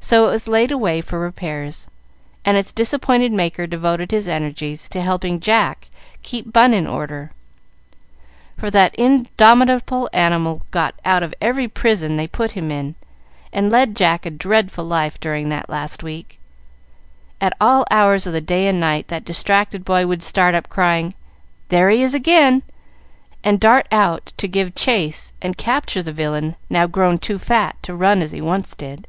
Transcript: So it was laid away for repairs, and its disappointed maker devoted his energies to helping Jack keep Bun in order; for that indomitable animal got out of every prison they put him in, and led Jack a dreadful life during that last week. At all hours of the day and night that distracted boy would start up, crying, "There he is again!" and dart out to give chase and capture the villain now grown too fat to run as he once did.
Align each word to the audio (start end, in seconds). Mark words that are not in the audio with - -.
So 0.00 0.28
it 0.28 0.32
was 0.32 0.46
laid 0.48 0.70
away 0.70 1.00
for 1.00 1.18
repairs, 1.18 1.86
and 2.44 2.58
its 2.58 2.74
disappointed 2.74 3.32
maker 3.32 3.66
devoted 3.66 4.10
his 4.10 4.28
energies 4.28 4.86
to 4.90 5.00
helping 5.00 5.40
Jack 5.40 5.88
keep 6.22 6.52
Bun 6.52 6.74
in 6.74 6.86
order; 6.86 7.30
for 8.58 8.70
that 8.70 8.94
indomitable 8.96 10.10
animal 10.12 10.60
got 10.72 10.94
out 11.06 11.22
of 11.22 11.34
every 11.40 11.68
prison 11.68 12.16
they 12.16 12.26
put 12.26 12.50
him 12.50 12.70
in, 12.70 12.96
and 13.50 13.72
led 13.72 13.96
Jack 13.96 14.26
a 14.26 14.30
dreadful 14.30 14.84
life 14.84 15.18
during 15.18 15.48
that 15.48 15.70
last 15.70 16.02
week. 16.02 16.38
At 17.40 17.56
all 17.58 17.86
hours 17.90 18.26
of 18.26 18.34
the 18.34 18.42
day 18.42 18.68
and 18.68 18.78
night 18.78 19.08
that 19.08 19.24
distracted 19.24 19.86
boy 19.86 20.06
would 20.06 20.22
start 20.22 20.54
up, 20.54 20.68
crying, 20.68 21.14
"There 21.70 21.88
he 21.88 22.02
is 22.02 22.12
again!" 22.12 22.62
and 23.42 23.58
dart 23.58 23.86
out 23.90 24.34
to 24.36 24.48
give 24.48 24.74
chase 24.74 25.32
and 25.40 25.56
capture 25.56 26.02
the 26.02 26.12
villain 26.12 26.56
now 26.68 26.86
grown 26.86 27.16
too 27.16 27.38
fat 27.38 27.76
to 27.84 27.96
run 27.96 28.20
as 28.20 28.32
he 28.32 28.42
once 28.42 28.74
did. 28.74 29.08